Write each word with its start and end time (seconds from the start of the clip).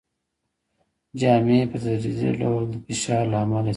جامې 1.19 1.59
په 1.71 1.77
تدریجي 1.83 2.29
ډول 2.41 2.63
د 2.71 2.73
فشار 2.85 3.23
له 3.31 3.37
امله 3.43 3.59
څیریږي. 3.61 3.69